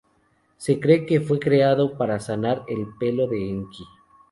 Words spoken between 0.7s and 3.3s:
cree que fue creado para sanar el pelo